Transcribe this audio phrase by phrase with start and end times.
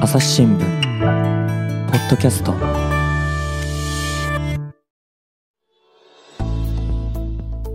[0.00, 0.60] 朝日新聞
[1.90, 2.77] ポッドキャスト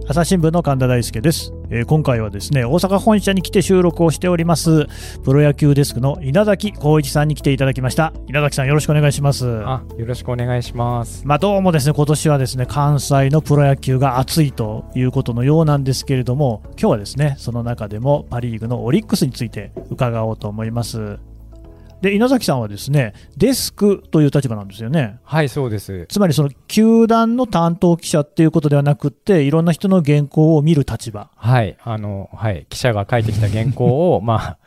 [0.05, 4.87] 朝日新聞の神田大輔です、えー今回はですね大阪本社に来て収録をしております
[5.23, 8.13] プロ野球デスクの稲崎光一さんに来ていただきました。
[8.27, 9.63] 稲崎さんよろしくお願いします。
[9.65, 11.25] あ、よろしくお願いします。
[11.25, 21.17] まあどうもですね今年はですね関西のプロ野球が熱いということのようなんですけれども今日はですねその中でもパ・リーグのオリックスについて伺おうと思います
[22.03, 26.05] で稲崎さんはですねデスクという立場なんですよねはい、そうです。
[26.09, 34.57] つまりその球団の担当記者っていうことではなくっていろんな人の原稿を見る立場はい、あの、はい、記者が書いてきた原稿を、 まあ、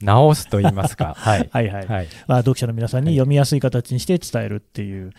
[0.00, 1.14] 直すと言いますか。
[1.20, 1.48] はい。
[1.52, 2.08] はいはい、はい。
[2.26, 5.12] まあ、読者の皆さんに読みやすい形にして伝えるっていう、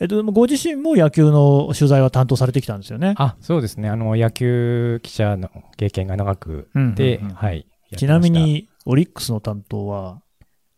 [0.00, 3.14] えっと、ご自身も野球の取材は担当されてきたんですよね。
[3.16, 3.88] あ、そうですね。
[3.88, 5.48] あの、野球記者の
[5.78, 7.66] 経験が長くうんて、うんうんはい。
[7.96, 10.20] ちなみ、に、オリックスの担当は、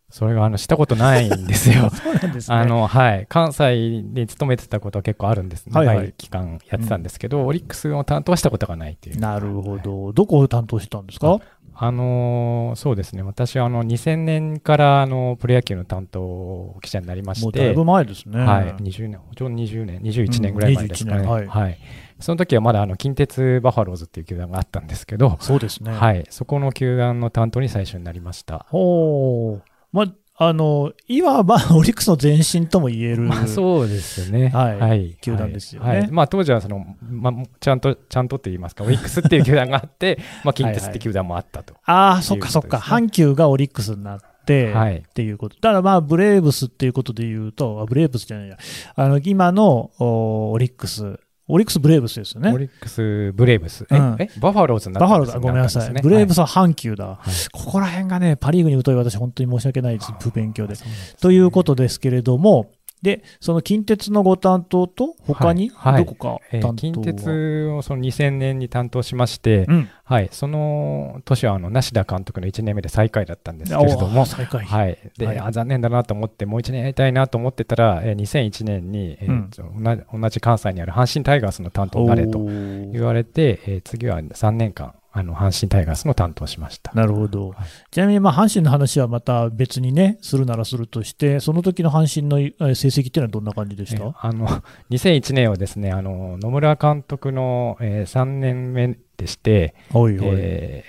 [0.09, 1.89] それが、あの、したことないんですよ。
[1.93, 2.55] そうなんですね。
[2.57, 3.25] あの、はい。
[3.29, 5.69] 関西に勤めてたことは結構あるんです。
[5.69, 9.19] はいはい長い期間やってたんですけど、オリックスを担当はしたことがないっていう。
[9.19, 9.81] なるほはい。
[9.81, 11.39] ど、どこを担当してたんですか？
[11.81, 13.21] あのーそうですね。
[13.23, 18.37] 私は、あの、2000年から、あの、プロ野球の担当記者になりまして、もうだいぶ前ですね。
[18.37, 21.21] はい、20年、ちょうど20年、21年ぐらい前ですかね。
[21.21, 21.77] うん21年はい
[22.19, 25.93] その時はまだあの近鉄バファローズっていう球団があったんですけど、そうですね。
[25.93, 28.65] はい、そこの球団の担当に最初になりました。
[28.69, 29.68] ほう。
[29.91, 33.23] まあ、あの、いわばオリックスの前身とも言える。
[33.23, 34.47] まあ、そうですね。
[34.47, 41.73] はい球団ですよねはいまあ、当時はその、まあ、ちゃんと、ちゃんとって言いますか、オリックスっていう球団があって、 まあ、近鉄っていう球団もあったと。
[41.83, 42.77] ああ、そっかそっか。
[42.77, 45.57] 阪急がオリックスになって、はいっていうこと。
[45.59, 48.57] だからまあ、ブレーブスっていうことで言うと、あブレーブスじゃないや。
[48.95, 52.53] あの、今のおオリックス、オリックスブレーブスですよね。
[52.53, 53.85] オリックス、ブレーブス。
[53.91, 54.29] え、うんえ？
[54.39, 55.93] バファローズになったんですバファローズ、ごめんなさい。
[56.01, 56.35] ブレーブス。
[56.35, 57.05] スは阪急だ。
[57.05, 57.17] はい
[57.51, 60.13] ここら辺がね、パ・リーグに疎い私、本当に申し訳ないです。
[60.19, 60.69] 不勉強で。
[60.69, 66.05] ですねということですけれども、で、その近鉄のご担当と、他に、はいはい。
[66.05, 69.89] どこかえー担当は、近鉄をその2000年に担当しまして、うん。
[70.03, 74.25] はい、その年はあの梨田監督の1年目で最下位だったんですけれども。
[74.25, 74.97] はい。
[75.17, 75.39] ではい。
[75.39, 79.49] あ残念だなと思って、もう1年やりたいなと思ってたら、えー2001年に、えーうん。
[79.49, 86.91] と同じ関西にある阪神タイガースの担当になれと言われて、えー次は3年間、あの阪神タイガースの担当をしました。
[86.93, 87.49] なるほど。
[87.49, 87.57] はい
[87.91, 94.47] ちなみに、まあ、阪神の話はまた別にね、するならするとして、その時の阪神のえー成績っていうのはどんな感じでしえた、ーあの
[94.91, 100.25] 2001年はですね、あの野村監督の、え3年目でして、おいおい。
[100.27, 100.83] え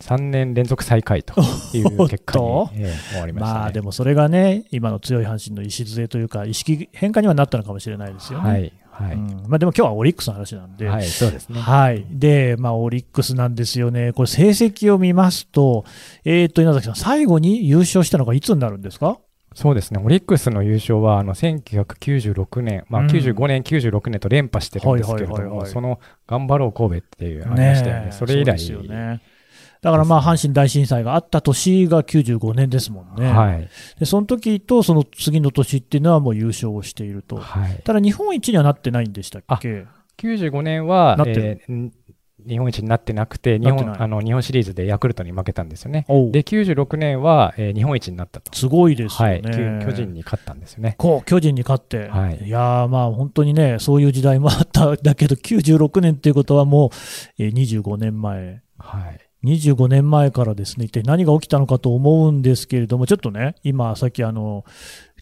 [0.00, 1.40] 3年連続最下位と
[1.74, 2.44] いう結果に、
[2.78, 3.60] えー終わりました、ね。
[3.60, 8.48] まあでもそれがね、今の強い阪神の礎というか、意識変化にはなったのかもしれないですよね。
[8.48, 11.60] はい、はい、うんまあ、でも今日はオリックスの話なんで、はい、そうですね。
[11.60, 12.04] はい。
[12.10, 14.12] で、まあ、オリックスなんですよね。
[14.12, 15.84] これ、成績を見ますと、
[16.24, 19.18] えー、と、稲崎さん、最後に優勝したのがいつになるんですか？
[19.54, 29.20] そうですね、オリックスの優勝はあの1996年、まあ、うん95年、96年と連覇してるんですけれども、その頑張ろう神戸っていうありましたよね、えそれ以来、そうですよね。
[29.80, 33.30] だからまあ、阪神大震災があった年が95年ですもんね。
[33.30, 33.68] はい、
[33.98, 37.36] で、その時とその次の年っていうのはもう優勝をしていると。
[37.36, 39.86] はい、ただ、日本一にはなってないんでしたっけ
[40.18, 41.92] ？95年はなってるえーん
[42.46, 46.06] 日本一になってなくて日なってない本あの、日本シリーズでヤクルトに負けたんですよね。
[46.08, 48.56] で、96年は、えー日本一になったと。
[48.56, 49.50] すごいですよはい、ね。
[49.82, 50.94] 巨巨人に勝ったんですよね。
[50.98, 52.08] こう、巨人に勝って。
[52.08, 54.96] はいやー、まあ、本当にね、そういう時代もあった。
[54.96, 56.90] だけど、96年っていうことはもう、
[57.38, 58.62] えー25年前。
[58.78, 64.64] はい、25年前からですね、一体何が起きたのかと思うんですけれども、ちょっとね、今、さっきあの、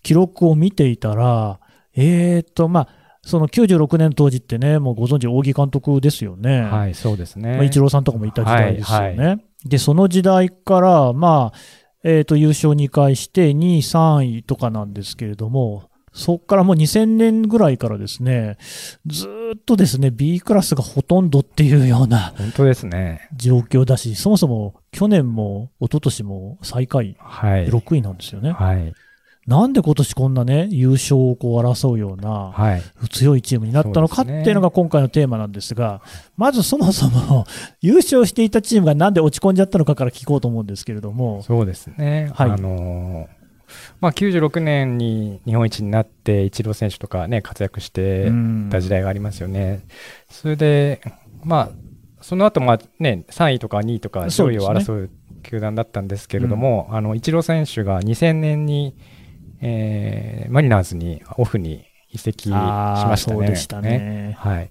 [0.02, 1.60] 記録を見ていたら、
[1.94, 2.88] えーと、まあ、
[3.22, 6.62] その96年当時ってね、もうご存知、扇監督ですよね。
[6.62, 7.54] はい、そうですね。
[7.54, 9.26] まあ、イチローさんとかもいた時代ですよね。
[9.26, 11.58] はいで、その時代から、まあ、
[12.04, 18.56] えーと、優勝2回して、2位、3位とかなんですけれども、そこからもう2000年ぐらいからですね、
[19.06, 23.28] ずーっとですね、B クラスがほとんどっていうような本当ですね。
[23.36, 27.68] 状況だし、そもそも去年も一昨年も最下位、はい。
[27.68, 28.52] 6位なんですよね。
[28.52, 28.94] はい。
[29.46, 32.82] なんで今年こんなね、優勝をこう争うようなはい。
[33.10, 36.00] 強いチームになったのかっていうのが今回のテーマなんですが、
[36.38, 37.46] まずそもそも
[37.82, 42.30] 優勝していたチームがなんで落ち込んじゃったのかから聞こうと思うんですけれども、そうですね。
[42.34, 43.35] はいあのー
[44.00, 49.82] まあ、96年に日本一になって、イチロー選手とかね、活躍してうんた時代がありますよね。
[50.28, 51.00] それで、
[51.44, 51.70] まあ、
[52.20, 55.10] その後、まあね、3位とか2位とか上位を争う
[55.42, 58.96] 球団だったんですけれども、あの、イチロー選手が2000年に、
[59.60, 63.56] えーマリナーズにオフに移籍しましたね。
[63.56, 64.70] したねはい。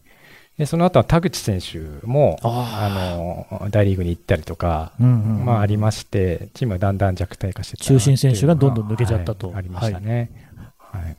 [0.57, 10.31] でその後は田口選手もああの大リーグに行ったりとか、うんうんうんまあ、ありまして、チームはだんだん弱体化してた中心選手がどんどん抜けちゃったとはいありましたね。
[10.77, 11.17] はい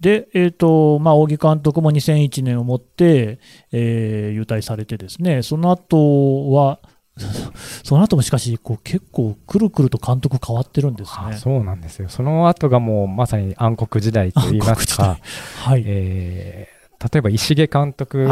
[0.00, 3.38] で、えーとまあ、扇監督も2001年をもって、
[3.70, 6.78] えー優退されてですね、その後は、
[7.84, 11.16] その後もしかしこう結構くるくると監督変わってるんですね。
[11.18, 12.08] あそうなんですよ。
[12.08, 15.18] その後がもうまさに暗黒時代といいますか、
[15.58, 16.79] はい、えー
[17.12, 18.26] 例えば石毛監督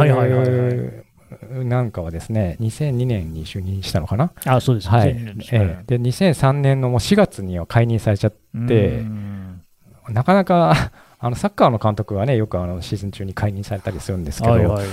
[1.64, 4.32] なんかはですね、2002年に就任したのかな？
[4.44, 5.14] あそうですね、はい。
[5.14, 5.60] 2002年ですね。
[5.60, 5.98] ええ。
[5.98, 8.30] で、2003年のもう4月には解任されちゃっ
[8.66, 9.62] て、うん。
[10.08, 14.86] なかなか あのサッカーの監督はね、よくあのシーズン中に解任されたりするんですけど、はいはい、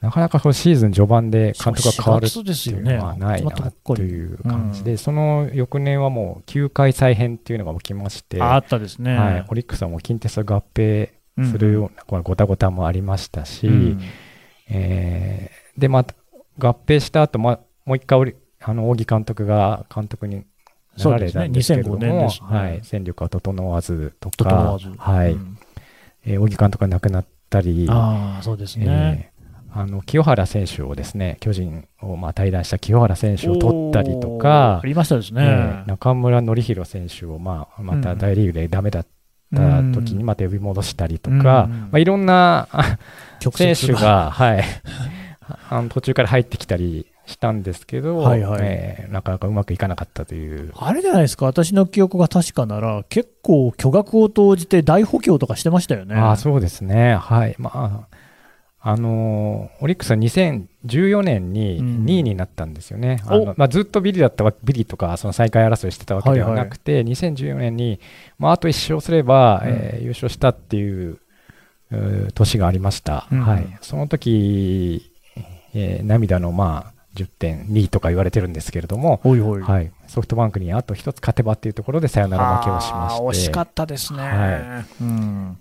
[0.00, 4.98] なかなかこうシーズン序盤で監督が変わるそう4月ですっていうのはないなという感じで、うん。
[4.98, 9.16] その翌年はもう球界再編っていうのが起きまして、ああったですね。
[9.16, 11.08] はい、オリックスはもう近鉄と合併
[11.46, 14.00] するような、このごたごたもありましたし、うん。
[14.68, 16.14] えーで、また
[16.58, 20.44] 合併した後、ま、もう一回オリ、あの、扇監督が監督に
[20.98, 22.06] なられたんですけれども、ね。
[22.08, 22.58] 2005年ですね。
[22.58, 25.58] はい、戦力は整わずとか、はい、うん。
[26.26, 29.30] えー、扇監督が亡くなったり、ああ、そうですね。
[29.34, 29.40] えー
[29.72, 35.44] あの清原選手をですね、巨人をまあ対談した清原選手を取ったりとかあ、りましたですね。
[35.44, 39.06] えー中村紀弘選手をまあまた大リーグでダメだっ
[39.54, 41.42] た時にまた呼び戻したりとか、うん。
[41.42, 42.68] まあ、いろんな
[43.54, 44.64] 選折手が、はい、
[45.70, 48.60] あの途中から入ってきたりしたんですけど、はいはい。
[48.62, 50.72] えーなかなかうまくいかなかったという。
[50.76, 56.14] あれじゃないですか、私の記憶が確かなら、結構巨額を投じて大補強とかしてましたよね。
[56.14, 57.54] ああそうですね、はい。
[57.58, 58.16] まあ
[58.82, 62.04] あのーオリックスは2014年にうん。
[62.06, 63.32] 2位になったんですよね、お。
[63.32, 68.00] あのまあ、ずっとビリだったわビリとかその最下位争いしてたわけではなくて、2014年に、
[68.38, 69.70] まあ、あと1勝すれば、うん。
[69.70, 71.18] えー優勝したっていう
[72.34, 73.40] 年がありました、うん。
[73.40, 75.12] はい、その時、
[75.74, 79.62] えー涙の、まあ、10.2とか言われてるんですけれども、ほいほい。
[79.62, 83.22] はい、ソフトバンクにあと1つ勝てばっていうところでサヨナラ負けをしまして。
[83.24, 84.20] 惜しかったですね。
[84.20, 85.58] はうん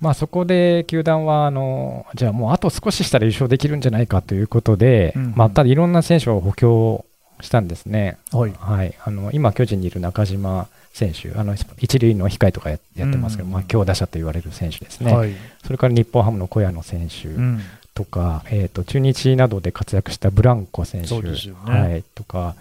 [0.00, 7.04] まあ、そこで球団はあの、じゃあもうあと少ししたら優勝できるんじゃないかということで、うんまあ、ただいろんな選手を補強
[7.42, 8.52] したんですね、はい。
[8.58, 13.52] はい、あの今、巨人にいる中島選手、あの一塁の控えとかややってますけど、うん。
[13.52, 15.34] まあ、強打者と言われる選手ですね、はい。
[15.64, 17.60] それから日本ハムの小谷野選手うん。
[17.92, 21.30] とか、えー、と中日などで活躍したブランコ選手、ね。
[21.64, 22.54] はい、とか、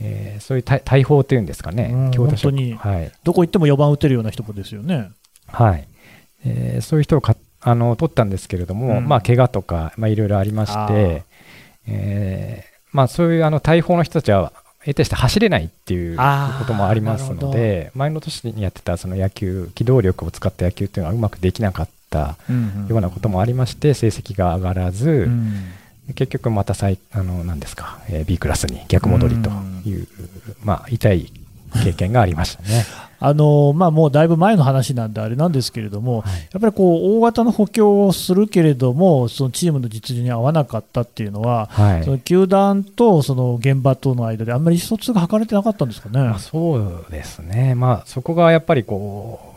[0.00, 2.48] えーそういう大大砲というんですかね、うん強打者。
[2.48, 3.12] 本当にはい。
[3.22, 5.10] どこ行っても4番打てるような人もですよね。
[5.46, 5.86] はい
[6.44, 9.08] えーそういう人をかあの取ったんですけれども、うん。
[9.08, 11.24] まあ怪我とか、まあ、いろいろありまして、
[11.86, 14.52] えーまあ、そういうあの大砲の人たちは、
[14.82, 22.38] 得てして走れないっていうこともありますのなで、前の年にやってたその野球、機動力を使った野球っていうのはうまくできなかった
[22.88, 25.64] ようなこともありまして、成績が上がらず、うん。
[26.14, 29.50] 結局また再あのなんですか、えー B クラスに逆戻りと
[29.84, 30.08] いう、
[30.64, 31.30] まあ、痛い
[31.84, 32.84] 経験がありましたね。
[33.22, 36.48] あのまあ、もうだいぶ前の話なんであれなんですけれども、はい。
[36.52, 42.04] やっぱりこう大型の補強をするけれども、そのチームの実需に合わなかったっていうのは、はい。
[42.04, 46.18] その球団とその現場との間で、あんまり意思疎通が図れてなかったんですかね。
[46.18, 49.54] まあ、そうですね、まあ、そこがやっぱりこ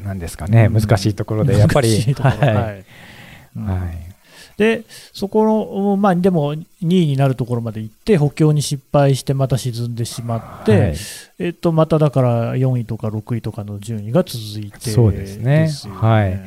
[0.00, 0.80] う、なんですかね、うん。
[0.80, 2.84] 難しいところで、やっぱり、はい。
[3.54, 4.11] はい
[4.62, 10.94] でそこの、まあ、でも2位になるところまで行って、補強に失敗して、また沈んでしまって、はい。
[11.40, 15.68] えっと、まただから4位とか6位とかの順位が続いてそうですね。
[15.84, 16.40] よはい。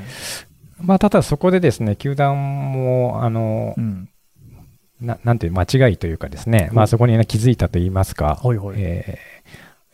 [0.80, 4.10] まあ、ただそこでですね、球団も、あのう、ん、
[5.02, 8.76] ななんていう、間違いというかですね、まあ、そこにね気づいたと言いますか、ほいほい。
[8.78, 9.35] えー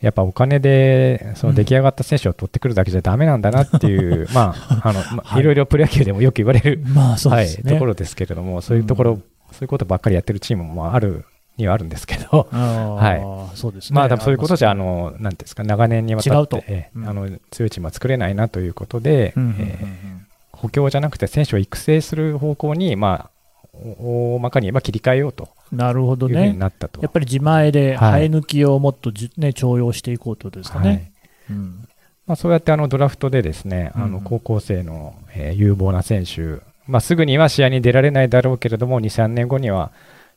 [0.01, 5.41] やっぱお金でその出来上がった選手を取ってくるだけじゃダメなんだなっていう、 まあ、あの、まあはい。
[5.41, 7.71] いろいろプロ野球でもよく言われる、まあそうはい、ですね。
[7.71, 9.23] ところですけれども、そういうところ、うん。
[9.51, 11.25] そういうことばっかりやってるチームもある
[11.57, 13.95] にはあるんですけど、はそうですね。
[13.95, 16.57] まあ、多分そういうことじゃ、あの、なんていうんですか、長年にわたっ違うと。
[16.57, 17.07] て、ええうん。
[17.07, 19.35] あの強いチームは作れないなということで、
[20.51, 23.29] 補強じゃなくて選手を育成する方向に、まあ、
[23.73, 26.57] お大まかに言えば切り替えようとうんなるほどね。
[26.59, 28.29] やっぱり自前ではい。
[28.29, 30.87] 生え抜きをもっとじ、ね、重用していこうとですかはい。
[30.89, 31.11] ね。
[31.49, 31.87] うん。
[32.27, 34.11] まあ、そうやってあのドラフトでですね、あうん。
[34.11, 39.91] の高校生の、えー有望な選手、まあ、すぐには試合に出られないだろうけれども、2、3年後には、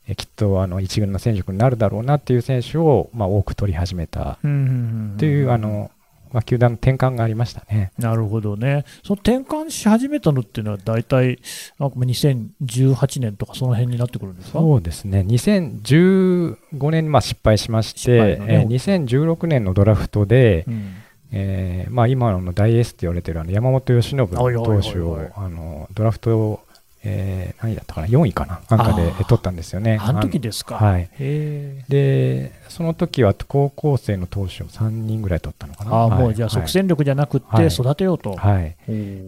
[0.07, 4.37] えーきっとあの一軍の戦力になるだろうなっていう選手を、まあ、多く取り始めた。
[4.41, 5.91] という、あの
[6.35, 7.91] まあ、球団の転換がありましたね。
[7.97, 8.83] なるほどね。
[9.05, 11.39] その転換し始めたのっていうのは、大体、
[11.79, 14.59] なんか2018年とかその辺になってくるんですか？
[14.59, 18.45] そうですね、2015年にまあ失敗しまして、ね。
[18.49, 20.93] えー2016年のドラフトで、うん。
[21.31, 26.61] えーまあ、今の大エースと言われているあの山本由伸投手をあのドラフト、
[27.05, 29.97] ええー何位だったかな、4位かな、なんかで取ったんですよね。
[30.01, 30.75] あの時ですか。
[30.75, 31.09] はい。
[31.19, 35.91] へで、その時は高校生の投手を3人ぐらい取ったのかな？
[35.91, 38.33] ーああ、はいもうじゃあ即戦力じゃなくてはい育てようと。
[38.35, 38.61] はい。
[38.63, 38.75] はい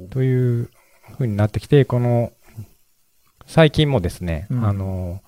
[0.09, 0.69] という
[1.17, 2.31] ふうになってきて、この、
[3.45, 5.21] 最近もですね、うんあの、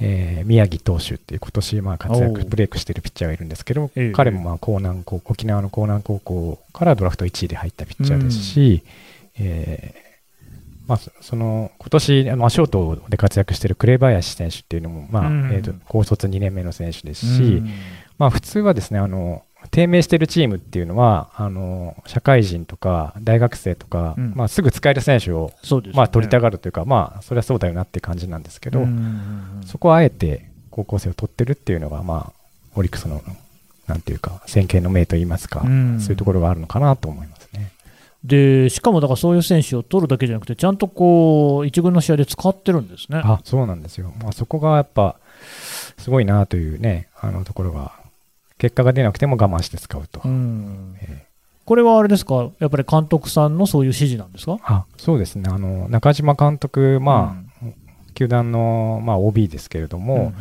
[0.00, 8.82] えー宮城投手っていう今年まあ活躍、ブレイクしてるピッチャーがいるんですけど、ええ彼もまあ江南高沖縄の江南高校からドラフト1位で入ったピッチャーですし、
[9.38, 10.11] えー
[10.92, 17.70] まあ、そその今年、まあ、ショートで活躍している紅林選手っていうのも、まあうんえーと高卒2年目の選手ですし、うん
[18.18, 24.32] まあ、普通はですねあの低迷しているチームっていうのはあの社会人とか大学生とか、うん。
[24.34, 25.92] まあ、すぐ使える選手を、ね。
[25.94, 28.86] まあ、取りたがるというか、まあ、それはそうだよなっていう感じなんですけど、
[29.64, 32.40] そこはあえて高校生を取ってるっていうのが、まあ、
[32.74, 33.22] オリックスの
[33.86, 36.00] なんていうか先見の明といいますか、うん。
[36.00, 37.41] そういうところがあるのかなと思います。
[37.41, 37.41] ね。
[38.24, 43.20] で、しかもだからそういう選手を取るだけじゃなくて、ちゃんとこう、一軍の試合で使ってるんですね。
[43.24, 45.16] あそうなんですよ、まあ、そこがやっぱ
[45.98, 47.92] すごいなというねあのところが
[48.58, 50.96] 結果が出なくても我慢して使うと、うん。
[51.00, 51.26] え
[51.64, 54.58] これはあれですか、やっぱり監督さんのそういう指示なんですか？
[54.64, 55.48] あそうですね。
[55.48, 57.66] あの中島監督、まあ
[58.14, 60.32] 球団の、まあ、OB ですけれどうんも、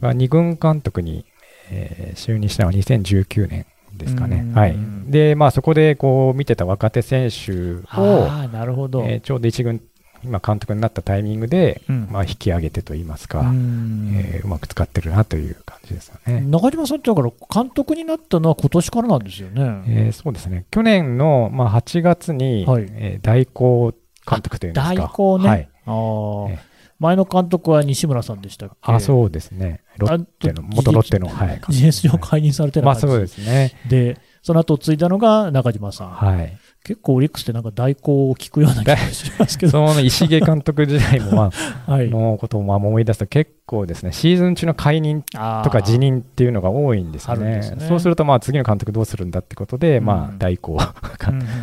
[0.00, 1.24] が2軍監督に、
[1.70, 7.52] えー就任したのは2019年ですかね、うんはい、で、まあ、そこでこう見てた若手選手
[7.98, 9.02] を、なるほど。
[9.02, 9.80] えーちょうど1軍、
[10.22, 16.40] 今、監督になったタイミングで、うんまあ、引き上げてといいますか、うんえーうまく使ってるなという感じですよね。
[16.40, 19.82] 中島さんってだから監督になったのは今年からなんですよね。
[19.86, 23.94] えーそうですね去年の、まあ、8月に、はいえー代行
[24.28, 24.94] 監督というんですか。
[24.94, 25.48] 代行ね。
[25.48, 26.58] はいああえ
[27.04, 28.76] 前の監督は西村さんでしたっけ？
[28.80, 33.72] あそうですね、ロッテの、あ元ロッテの、はい、事実上解任されてるまあそうですね。
[33.88, 36.10] で、その後継いだのが中島さん。
[36.10, 36.58] はい。
[36.84, 39.72] 結構オリックスってなんか代行を聞くような気がしますけど。
[39.88, 41.50] その石毛監督時代も、ま
[41.86, 42.10] あ、 はい。
[42.10, 47.60] のことをまあ思い出すと結構ですね、シーズン中の解任とか辞任っていうのが多いんですよね。
[47.60, 50.76] ねそうすると、まあ次の監督どうするんだってことで、うんまあ代行、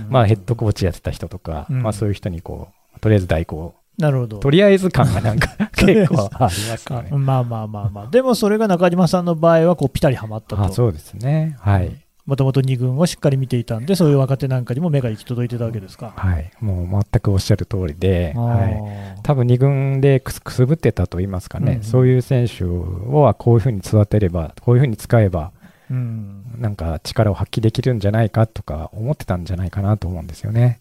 [0.10, 4.38] まあヘッドコーチやってた人とか、うんまあそういう人にこう、とりあえず代行、なるほど。
[4.40, 7.10] とりあえず感がなんか 結構ありますかね。
[7.12, 8.08] まあまあまあまあ。
[8.08, 10.64] でもそれが中島さんの場合はこうピタリはまったと。
[10.64, 11.56] あそうですね。
[11.60, 11.92] はい。
[12.26, 16.14] もともと2軍をしっかり見ていたんで、そういう若手なんかにも目が行き届いてたわけですか。
[16.16, 16.52] はい。
[16.60, 19.22] もう全くおっしゃる通りで、はい。
[19.24, 25.52] 多分2軍でくすくすぶってたと言いますかね、うんうんそういう選手をこういうふうに育てれば、こういうふうに使えば、
[25.90, 26.44] うん。
[26.58, 30.80] なんか力を発揮できるんじゃないかとか思ってたんじゃないかなと思うんですよね。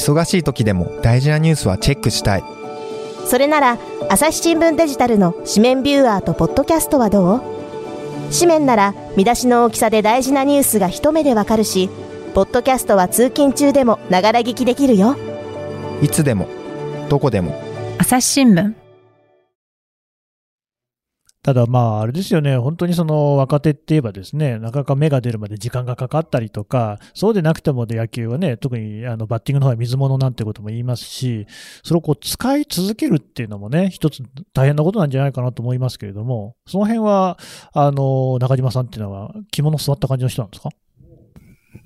[0.00, 2.44] 忙しい時でも大事なニュースはチェックしたい。
[3.26, 3.78] それなら
[4.08, 7.42] 朝日新聞デジタルの紙面ビューアーとポッドキャストはどう？
[8.32, 11.90] 紙面なら見出しの大きさで大事なニュースが一目でわかるし
[12.34, 15.16] ポッドキャストは通勤中でもながら聞きできるよ。
[16.00, 16.48] いつでも
[17.10, 17.60] どこでも。
[17.98, 18.79] 朝日新聞
[21.42, 31.46] ただまあ、あれですよね、本当にその若手って言えばですね、なかなか芽が出るまで時間がかかったりとか、そうでなくてもで野球はね、特にあのバッティングの方は水物なんてことも言いますし、
[31.82, 37.38] それをこう使い続けるっていうのもね、一つ大変なことなんじゃないかなと思いますけれども、その辺は、
[37.72, 40.68] あの、中島さんっていうのは着物座った感じの人なんですか？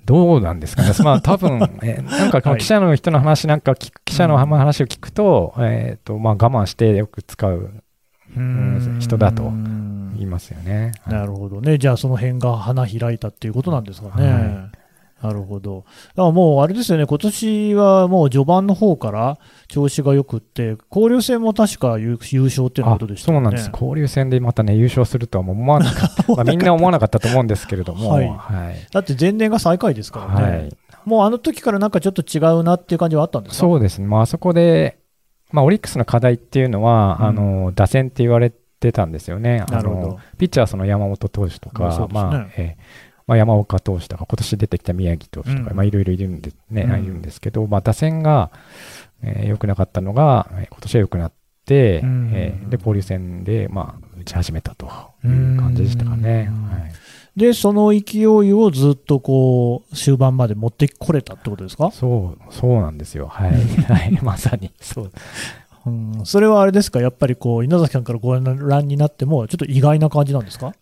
[0.05, 0.91] どうなんですかね。
[1.03, 7.81] まあ多分、 えーなんか記者の人の話なんか記者の話を聞くと、えっ、と、まあ我慢してよく使う、ん
[8.99, 10.93] 人だとうん言いますよね。
[11.03, 11.77] はいなるほどね。
[11.77, 14.29] じゃあその辺が花開いたっていうことなんですかね。
[14.29, 14.69] は
[15.23, 15.85] なるほど。
[16.09, 19.37] だからもうあれですよね、今年はもう序盤の方から
[19.67, 23.45] 調子が良くって、交流戦も確か優優勝っていうことでしたよね。
[23.45, 23.69] そうなんです。
[23.73, 26.33] 交流戦でまたね、優勝するとは 思わなかった。
[26.35, 28.33] まあみんな思わなかったと思うんですけれども、はいは
[28.71, 28.75] い。
[28.91, 30.57] だって前年が最下位ですからね。
[30.57, 30.69] はい。
[31.05, 33.59] もうあの時からなんかちょっと違うなっていう感じはあったんですか？
[33.59, 34.07] そうですね。
[34.07, 34.97] まああそこで、
[35.51, 37.25] まあオリックスの課題っていうのは、うん。
[37.27, 39.63] あの、打線って言われてたんですよね。
[39.67, 40.07] あなるほど。
[40.09, 42.81] の、ピッチャーはその山本投手とか、まあえー
[43.27, 45.77] まあ、山岡投手とか、今年出てきた宮城投手とか、うん。
[45.77, 47.03] まあいろいろいるんでね、うん。
[47.03, 48.51] いるんですけど、まあ打線が、
[49.23, 51.31] えー良くなかったのが、えー今年は良くなっ
[51.65, 52.31] て、うん。
[52.33, 54.85] えーで、交流戦で、まあ、打ち始めたと
[55.23, 56.49] いう感じでしたかね。
[56.49, 56.91] うんはい
[57.35, 61.91] で、その勢いをずっとこう、終盤まで持ってこれたってことですか？
[61.91, 63.27] そう、そうなんですよ。
[63.27, 63.51] はい。
[63.91, 64.17] はい。
[64.21, 64.71] まさに。
[64.79, 65.11] そう。
[65.85, 70.73] うん、それはあれですか、やっぱりこう稲崎さんからご覧になっても、ちょっと意外な感じなんですか？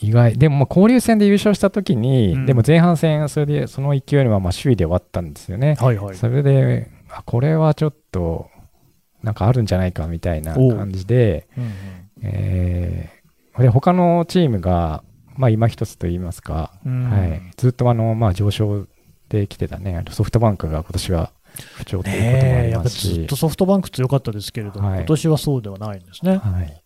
[0.00, 0.36] 意外。
[0.36, 5.76] でも、まあ交流戦で優勝したときに、うんでも前半戦、それで、その勢いのまま首位で終わったんですよね。
[5.78, 6.16] はいはい。
[6.16, 8.46] それで、あこれはちょっと、
[9.22, 11.70] なんかあるんじゃないかみたいな感じで、うんうん
[12.22, 13.22] えー
[13.62, 15.04] で他のチームが、
[15.36, 17.10] まあ、今一つと言いますか、うん。
[17.10, 18.86] はい、ずっとあの、まあ、上昇
[19.28, 21.32] できてたね、ソフトバンクが今年は
[21.76, 24.98] 不調ということもありますし、ずっとソフトバンク強かったですけれども、はい。
[24.98, 26.36] 今年はそうではないんですね。
[26.36, 26.82] はい、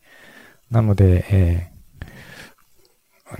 [0.71, 1.77] なので、えー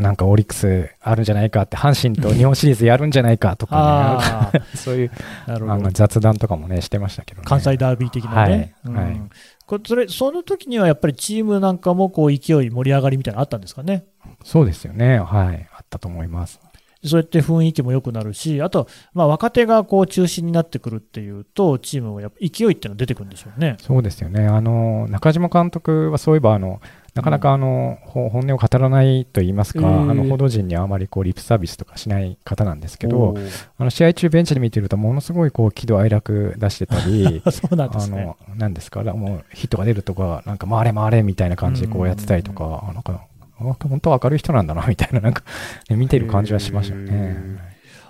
[0.01, 5.11] なんかオリックスあるんじゃないかって、阪神と日本シリーズやるんじゃないかとかあね、 そういう
[5.47, 5.91] あ、の。
[5.93, 7.47] 雑談とかもね、してましたけどね。
[7.47, 8.75] 関西ダービー的なね。
[8.83, 8.95] はい。
[8.95, 9.05] はい。
[9.05, 9.31] うん
[9.67, 14.07] これそれその時にはやっぱりチームなんかもこう勢い、盛り上がりみたいなのあったんですかね？
[14.45, 15.19] そうですよね。
[15.19, 15.69] はい。
[15.77, 16.61] あったと思います。
[17.05, 23.77] そうやって雰囲気も良くなるし、あと、まあ、若手がこう中心になってくるっていうと、チームもやっぱ勢いっていうのは出てくるんでしょうね。
[23.81, 24.47] そうですよね。
[24.47, 26.81] あの、中島監督はそういえば、あの、
[27.17, 33.69] なかなかあの、ほ本音を語らないと言いますか、えーあの、報道陣にあまりこう、リップサービスとかしない方なんですけおど、ー。
[33.79, 38.37] あの、試合中ベンチで見てると、ものすごいこう、喜怒哀楽出してたり、 そうなんであすね。
[38.49, 43.23] の。、なんですか、もうヒットが出るとか、なんか回れ回れみたいな感じでこうやってたりとか、なんか、
[43.59, 45.43] あ本当は明るい人なんだな、みたいな、なんか、
[45.89, 47.65] ね見てる感じはしましたよね。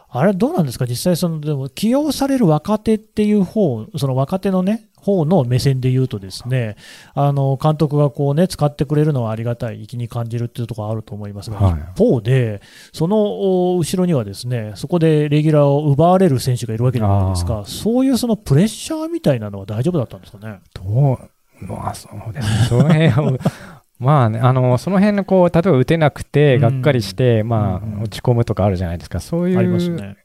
[0.08, 6.76] あれどうなんですか、実際その、でも起用される若手っていう方、その若手のね、方の目線で言うとですね、
[7.14, 12.60] あの監督がこうね、使ってくれるのはありがたい、粋に感じるっていうところあると思いますが、はい一方で、
[12.92, 13.16] その
[13.75, 20.58] お後ろにはですね、そこでレギュラーを奪われる選手がいるわけじゃないですか、そういうそのプレッシャーみたいなのは大丈夫だったんですかね？
[20.75, 20.82] ど
[21.62, 22.66] う、まあそうですね。
[22.68, 23.38] その辺を、
[23.98, 29.20] まあね、あの、その辺のこう、例えば打てなくて、うんがっかりして、まうんうんあ、落ち込むとかあるじゃないですか。
[29.20, 30.16] そういありますうね。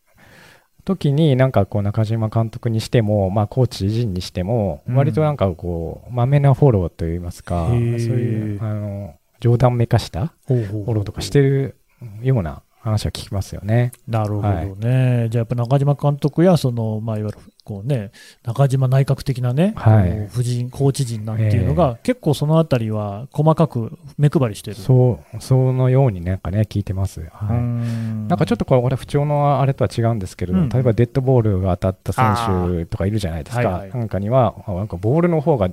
[0.84, 4.96] 時に、なんかこう、中島監督にしても、まあ、コーチ陣にしても、うん。
[4.96, 11.76] 割となんかこう、まめなフォローといいますか、そういう、あの、冗談めかしたフォローとかしてる
[12.22, 13.92] ような話は聞きますよね。
[14.08, 18.12] なるほどね、じゃあやっぱ中島監督やその、まあ、いわゆるこう、ね、
[18.44, 20.28] 中島内閣的なね、はい。
[20.34, 24.78] 夫人、コーチ陣なんていうのが、結構そのあたりは細かく目配りしてる。
[24.78, 27.22] そう、そのようになんかね、聞いてます。
[27.32, 27.58] はい。
[27.58, 28.28] ん。
[28.28, 30.70] なんかちょっとこれ、俺、不調のあれとは違うんですけれども、うん。
[30.70, 34.00] 例えばデッドボールが当たった選手とかいるじゃないですか、あーはいはい。
[34.00, 35.70] なんかには、あなんかボールの方が、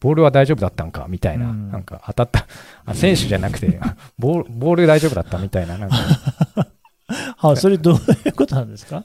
[0.00, 2.46] ボールは大丈夫だったんかみたいな、うんなんか当たった、
[2.84, 3.80] あ選手じゃなくて
[4.18, 5.96] ボール、ボール大丈夫だったみたいな、なんか、
[7.36, 7.98] はそれどうい
[8.30, 9.02] うことなんですか？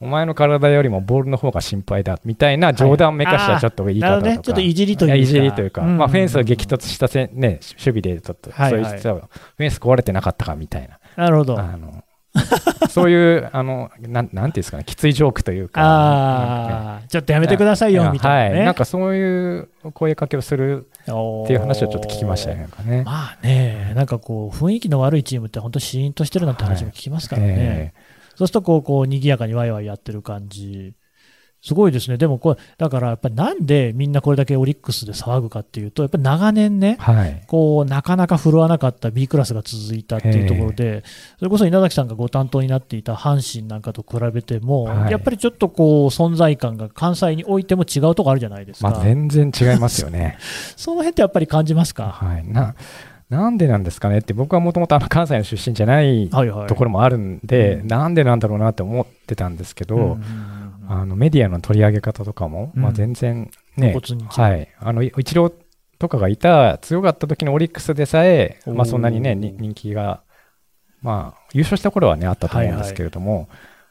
[0.00, 5.14] お前の体よりもボールの方が心配だみたいな冗談めかしたちょっと言い方とか、どね、ちょっといじりというか。
[5.14, 9.00] いやいじりというか、んまあ、フェンスを激突したせん、ね、守備でちょっと、はいはい。
[9.00, 10.98] そういフェンス壊れてなかったかみたいな。
[11.16, 11.58] なるほど。
[11.58, 11.93] あの
[12.88, 15.80] そういう、あの、なん、なんていうんですかね、きついジョークというか。
[15.82, 18.56] ああ、ちょっとやめてくださいよ、みたいなね。
[18.56, 18.66] はい。
[18.66, 22.60] なんかそういう声かけをするっていう話をちょっと聞きましたね。
[22.60, 23.02] なんかね。
[23.04, 27.54] まあね、なんかこう、雰囲気の悪いチームって本当シーンとしてるなんて話も聞きますからね。
[27.56, 27.92] え
[28.36, 30.94] そうするとこう、こう、賑やかにワイワイやってる感じ。
[31.66, 32.18] すごいですね。
[32.18, 37.42] でもこれ、だからやっぱりなんでみんなこれだけオリックスで騒ぐかっていうと、やっぱり長年ねえ、はい。
[37.46, 41.02] こう、なかなか振るわなかった B クラスが続いたっていうところで、
[41.38, 48.90] それこそ稲崎さんがご担当になっていた阪神なんかと比べても、はいやっぱりちょっとこう、存在感が関西においても違うところあるじゃないですか。
[48.90, 50.36] まあ、全然違いますよね。
[50.76, 52.08] その辺ってやっぱり感じますか？
[52.10, 52.46] はい。
[52.46, 52.74] な、
[53.30, 56.66] なんでなんですかねって、僕はもともとあの関西の出身じゃないはいはい。
[56.66, 60.24] ところもあるんで、うんなんでなんだろうなって思ってたんですけど、うん
[60.88, 62.82] あのメディアの取り上げ方とかも、うん。
[62.82, 63.96] まあ、全然ね、
[64.28, 65.52] はい、あのい一郎
[65.98, 70.22] とかがいた強かった時のオリックスでさえ、まあ、そんなにねに人気が、
[71.02, 73.48] まあ、優勝した頃はねあったと思うんですけれども、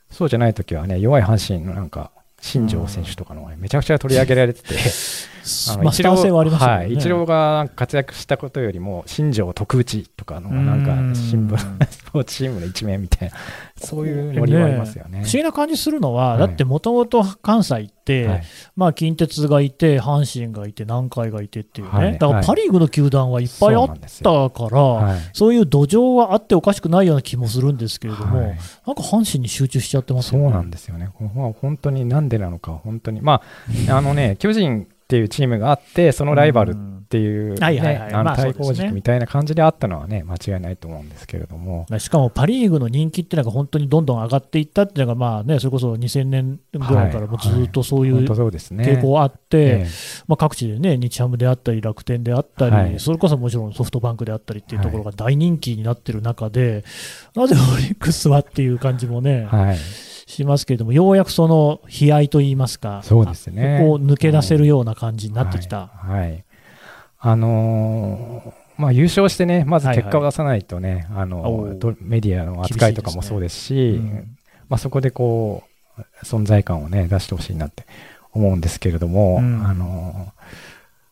[0.09, 2.11] そうじゃない時はね弱い阪神のなんか
[2.43, 4.75] 新庄選手とかの方がめちゃくちゃ取り上げられてて、
[5.71, 6.75] あのまあ、スター性はありますよね。
[6.75, 11.57] はい、一郎が活躍したことよりも新庄特打ちとかのなんか新聞
[11.89, 13.35] スポーツチームの一面みたいな
[13.75, 15.19] そういうノリはありますよね。
[15.19, 18.43] 不思議な感じするのは、はいだってもともと関西って、はい
[18.75, 30.45] まあ、近鉄がいて、阪神がいて、南海がいてっていうね、はいだからパ・リーグの球団はいっぱいあったから、はいそういう土壌はあっておかしくないような気もするんですけれども、はいなんか阪神に集中しちゃってますよね。
[30.45, 31.09] そうなんですよね。
[31.35, 33.21] まあ、本当になんでなのか、本当に。
[33.21, 33.41] ま
[33.89, 36.75] あ、あのね、 巨人っていうチームがあって、そのライバルっ
[37.07, 37.77] ていう、対
[38.55, 41.85] 抗軸みたいな感じであったのはね、間違いないと思うんですけれども。
[41.99, 48.23] しかもパ・リーグの人気っていうのが本当にどんどん上がっていったっていうのが、まあね、それこそ2000年ぐらいからもうずっとそういう。
[48.23, 49.87] 傾向あって、え
[50.25, 52.99] まあ、各地でね、日ハムであったり、楽天であったり、はい。
[52.99, 56.83] それこそもちろんソフトバンクであったりっていうところが大人気になってる中で、
[57.35, 59.77] なぜオリックスはっていう感じもね、えはい。
[60.33, 63.79] しますけれども、ようやくその悲哀といいますか、そうですね。
[63.81, 65.87] ここを抜け出せるような感じになってきた。
[65.87, 66.19] はい。
[66.19, 66.45] はい。
[67.19, 74.37] あのーまあ、優勝してね、まず結果を出さないとね、あおのーどメディアの扱いとかもそうですし、うん。
[74.67, 75.63] まあ、そこでこ
[75.97, 77.85] う存在感をね出してほしいなって
[78.31, 79.65] 思うんですけれども、うん。
[79.65, 80.33] あの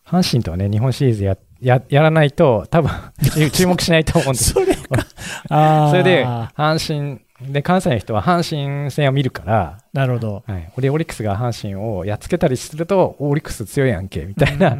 [0.04, 2.90] 阪神とはね日本シリーズやややらないと、多分
[3.52, 4.50] 注目しないと思うんです。
[4.52, 10.44] それそれで、阪神、で、関西の人は阪神戦を見るから、なるほど。
[10.46, 14.78] はい、で、オリックスが阪神をやっつけたりすると、オリックス強いやんけ、みたいな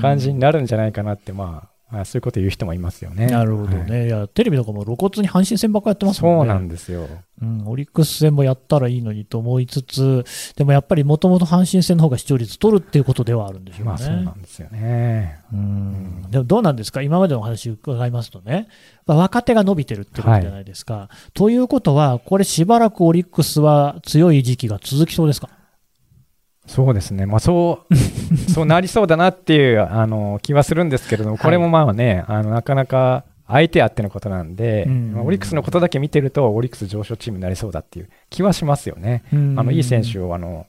[0.00, 3.26] 感じになるんじゃないかなって、まあ、まあそういうこと言う人もいますよね。
[3.26, 4.06] なるほどはいね。
[4.06, 6.38] いや、テレビとかも露骨に阪神戦ばっかやってますもんね。
[6.40, 7.06] そうなんですよ。
[7.42, 10.24] うん、オリックス戦もやったらいいのにと思いつつ、
[10.56, 13.84] でもやっぱりもともと阪神戦の方が視聴率取るっていうことではあるんでしょうね。
[13.86, 15.40] まあそうなんですよね。
[15.52, 18.68] うんでもどうなんですか、今までのお話伺いますとね、
[19.06, 21.08] まあ若手が伸びてるってことじゃないですか。
[21.34, 25.48] ということは、これ、しばらくオリックスは強い時期が続きそうですか？
[26.70, 27.94] そうですね、まあ、そう
[28.52, 39.24] そうなりそうだなっていうあの気はするんですけれども、これもまあね、あのなかなか相手あってのことなんで、うんまあオリックスのことだけ見てると、オリックス上昇チームになりそうだっていう気はしますよね。
[39.32, 40.66] あのいい選手をあの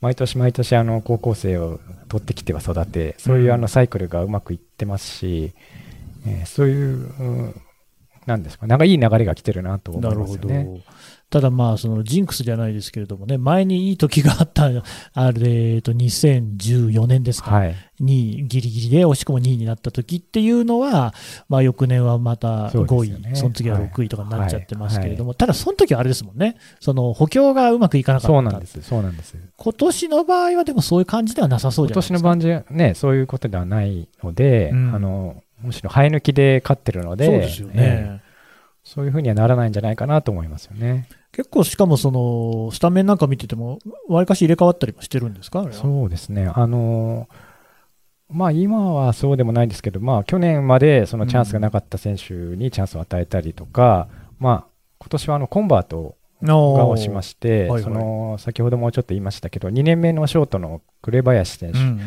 [0.00, 5.52] 毎年毎年あの高校生を取ってきては育て、そういうあのサイクルがうまくいってますし、
[6.26, 7.62] えーそういう、うん
[8.26, 10.82] なんですか、なんかいい流れが来てるなと思ないますよね。。
[11.30, 14.70] ただまあ、そのジンクスじゃないですけれどもね、前にいい時があった、
[15.12, 21.12] あれ、えっと、2014年ですか、はい、2位、ギリギリで惜しくも2位になった時っていうのは、
[21.50, 28.28] まあ、翌年はまたそう5位、ですよねその次は6位とかになっちゃってますけれども、ただその時はあれですもんね、その補強がうまくいかなかった。
[28.28, 29.36] そうなんです、そうなんです。
[29.54, 32.14] 今年の場合はでもそういう感じではなさそうじ今ゃないですか。
[32.14, 37.74] 年の番じゃね、そういうことではないので、うんあのむしろ生え抜きで勝ってるので、そうですよね。
[37.76, 38.28] ええ
[38.88, 41.06] そういうふうにはならないんじゃないかなと思いますよね。
[41.32, 45.66] 結構しかもその、スタメンなんか見てても、わりかし入れ替わったりもしてるんですか？
[45.72, 46.50] そうですね。
[46.54, 47.28] あの
[48.30, 54.64] まあ今はそうでもないんですけど、まあ去年までそのチャンスがなかった選手にチャンスを与えたりとか、まあ
[54.98, 61.98] 今年はあのコンバートがをしましして、はいはいその先ほどもちょっと言いましたけど、2年目のショートの紅林選手うんうん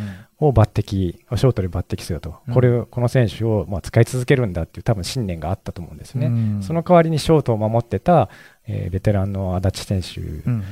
[0.41, 2.53] を抜擢、ショートで抜擢すると、うん。
[2.53, 6.27] これをこの選手をまあ使い続けるんだっていう多分信念があったと思うんですね。
[6.27, 6.63] うん。
[6.63, 8.27] その代わりにショートを守ってた、
[8.67, 10.19] えーベテランの足立選手。
[10.19, 10.63] うん。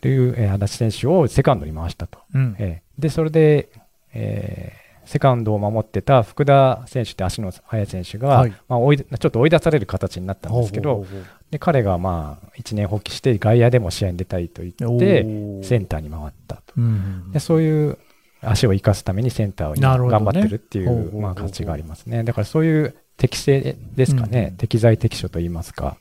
[0.00, 2.18] という、えー足立選手をセカンドに回したと。
[2.34, 2.56] うん。
[2.58, 3.68] えーで、それで、
[4.14, 8.50] えーセカンドを守ってた福田選手って足の速い選手が、はい。
[8.68, 11.04] まあ、追いちょっと追い出される形になったんですけど、
[11.50, 15.62] で彼がまあ1年放棄して外野でも試合に出たいと言おって、ー。
[15.62, 16.62] センターに回ったと。
[16.78, 17.30] うん。
[17.32, 17.98] でそういう
[18.46, 22.24] 足を生かすためにセンターを頑張ってるっていほうほうほうほううまあ形がありますね。
[22.24, 25.96] だからそういう適性ですかね、うん適材適所と言いますか、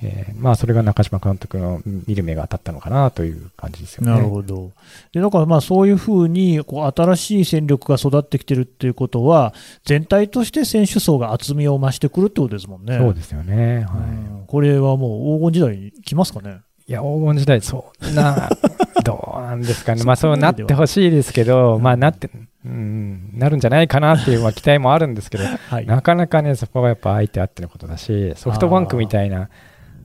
[0.00, 4.12] えーまあそれが中島監督の見る目が当たったのかなという感じですよね。
[4.12, 4.72] なるほど。
[5.12, 12.98] で、だからまあそういうふうに、こう、新しい戦力が育ってきてるっていうことは、全体として選手層が厚みを増してくるってことですもんね。
[12.98, 13.86] そうですよね。
[13.88, 14.00] はい。
[14.10, 16.60] うんこれはもう黄金時代に来ますかね。
[16.88, 18.48] いや、黄金時代、そんな、
[19.04, 20.04] どうなんですかね。
[20.04, 22.30] まあ、そそうなってほしいですけど、うんまあ、なって、
[22.64, 25.86] うん、なるんじゃないかなっていうまあ期待もあるんですけど、はい。
[25.86, 29.48] なかなかね、そこはやっぱ相手あってのことだし、ソフトバンクみたいな、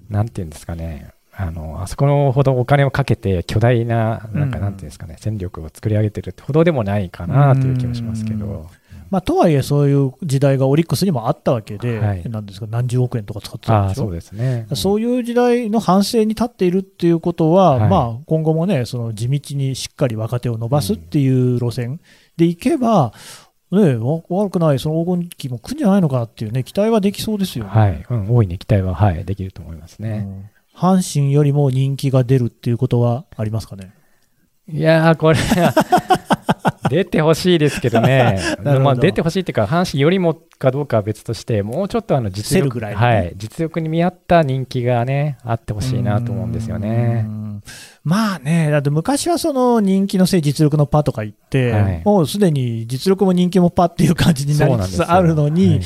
[0.09, 4.63] なんていうんですかね、あの、あそこのほどお金をかけて巨大な、なんかうん。
[4.63, 8.39] なんていうんですかね、戦力を作り上げてるってほどでもないかなという気もしますけうん。
[8.39, 8.69] ど、
[9.11, 14.03] まあ、とはいえ、そういう時代がオリックスにもあったわけで、はいなんですか、何十億円とか使ってたんでしょ？
[14.05, 14.67] そうですね。
[14.73, 21.99] そういう時代の反省に立っているっていうことは、はいまあ、今後もね、その地道にしっかり若手を伸ばすっていう路線
[22.37, 23.13] でいけば、
[23.71, 27.69] ね、わ悪くない、その黄金期も来るんじゃないのかっていうね、期待はできそうですよね。
[27.69, 30.25] はい、うん、大いに期待は、はい、できると思いますね。
[30.25, 33.93] うん阪神よりも人気が出るっていうことはありますかね？
[34.69, 35.73] いやー、これは
[36.91, 38.37] 出てほしいですけどね。
[38.63, 38.81] ど。
[38.81, 42.93] まあ、出てほしいっていうか、阪神よりもかどうかは別として、もうちょっとあの実力ね。
[42.93, 47.25] はい、実力に見合った人気がね、あってほしいなと思うんですよね。
[47.25, 47.29] う。
[47.31, 47.63] ん。
[48.03, 52.01] まあね、だって昔はその人気のせい、実力のパとか言って、はい。
[52.03, 55.79] もうすでに実力も人気もパっていう感じになりつつあるのに、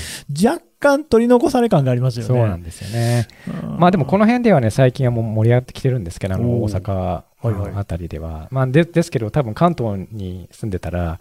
[0.43, 2.27] 若干取り残され感がありますよね。
[2.27, 3.27] そうなんですよね。
[3.61, 8.47] うんまあでもこの辺ではね、最近はもう盛り上がってきてるんですけど、あの大阪はいはいあたりでは。
[8.51, 11.19] まあでですけど、多分関東に住んでたら、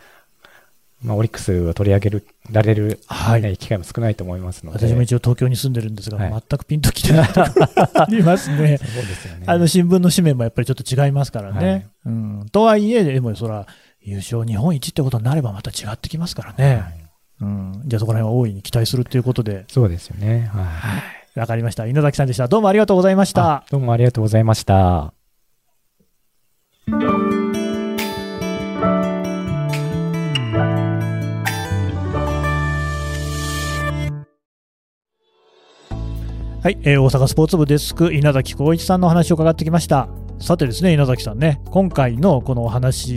[1.03, 4.87] まあ、オリックスを取り上げるられる、はいね機会も少ないと思いますので。
[4.87, 8.79] 私も一応東京に住んでるんですが、はい全くピンときてないと ありますね。
[8.79, 9.45] そうですよね。
[9.47, 11.71] あの新聞の紙面もやっぱりちょっと違いますからね。
[11.71, 13.67] はいうん、とはいえ、でもそら、
[14.01, 16.75] 優勝日本一ってことになればまた違ってきますからね。
[16.77, 17.05] はい
[17.43, 20.49] うん、じゃあそこら辺は大いに期待するっていうことで、そうですよね。
[20.53, 20.65] はい
[21.39, 21.87] わかりました。
[21.87, 22.47] 稲崎さんでした。
[22.47, 23.65] どうもありがとうございましたあ。
[23.69, 25.24] どうもありがとうございました。
[36.65, 43.17] はい、えー大阪スポーツ部デスク稲崎光一さんのお話を伺ってきましたさてですね、稲崎さんね、今回のこのお話、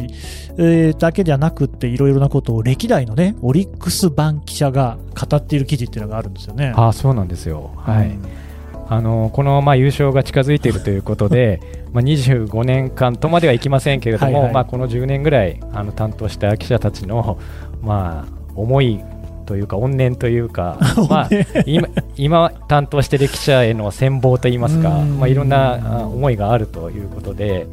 [0.57, 6.73] えーだけじゃなくって、いろいろなことを歴代のね、オリックス版記者が語っている記事っていうのがあるんですよね。
[6.75, 7.71] あそうなんですよ。
[7.77, 8.07] はい。
[8.07, 8.21] うん
[8.89, 11.61] あのこのまあ優勝が近づいているということで、
[11.93, 17.37] まあ25年間とまではいきませんけれども、はいはいまあこの10年ぐらいあの担当した記者たちの
[17.81, 18.99] まあ思い
[19.47, 20.77] というか怨念というか、
[21.09, 21.29] まあ
[21.65, 25.19] 今今担当している記者への羨望といいますか、うん。
[25.19, 27.65] まあいろんなあ思いがあるということで、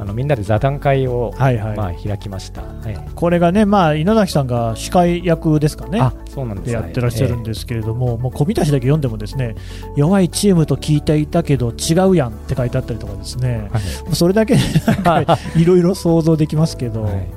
[0.00, 1.76] あのみんなで座談会をはいはい。
[1.76, 2.62] まあ開きました。
[2.62, 2.98] はい。
[3.14, 6.00] これがね、まあ、稲崎さんが司会役ですかね。
[6.00, 9.54] あそうなんですでやってらっしゃるんですけれども、もう小見出しだけ読んでもですね
[9.96, 14.14] 弱いチームと聞いていたけど違うやんって書いてあったりとかですね、はい。
[14.16, 14.56] それだけ
[15.56, 17.28] いろいろ想像できますけど、はい。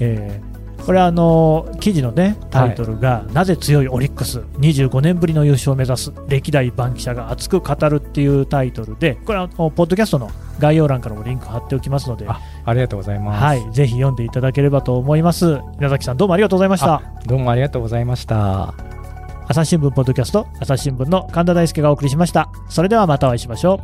[0.00, 0.51] えー
[0.84, 13.42] これはあの記事のねタイトルが、なぜ強いオリックス25年ぶりの優勝を目指す歴代番記者が熱く語るっていうタイトルでこれはポッドキャストの概要欄からもリンク貼っておきますので、あありがとうございます。
[13.42, 15.60] はい、ぜひ読んでいただければと思います。
[15.78, 16.94] 稲崎さんどうもありがとうございました。
[16.94, 18.74] あどうもありがとうございました。
[19.48, 22.50] 朝日新聞ポッドキャスト朝日新聞の神田大輔がお送りしました。
[22.68, 23.80] それではまたお会いしましょ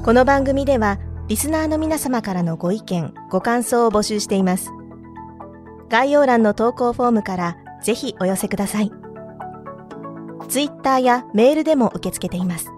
[0.00, 0.02] う。
[0.04, 4.70] この番組ではリスナーの皆様からのご意見、ご感想を募集しています。
[5.88, 8.92] 概要欄の投稿フォームからぜひお寄せください。
[10.48, 12.70] ツイッターやメールでも受け付けています。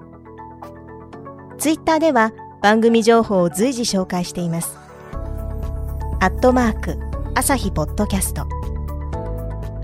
[1.58, 2.32] ツイッターでは
[2.62, 4.78] 番組情報を随時紹介しています。
[6.20, 6.98] アットマーク、
[7.34, 8.46] 朝日ポッドキャスト。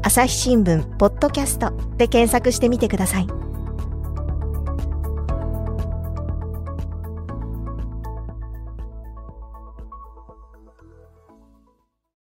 [0.04, 3.26] 朝日新聞ポッドキャストで検索してみてください。